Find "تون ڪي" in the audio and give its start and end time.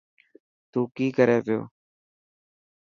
0.71-1.07